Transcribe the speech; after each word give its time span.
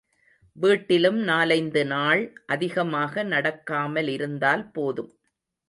வீட்டிலும் 0.55 1.19
நாலைந்து 1.21 1.83
நாள் 1.85 2.23
அதிகமாக 2.45 3.23
நடக்காமலிருந்தால் 3.23 4.65
போதும். 4.71 5.11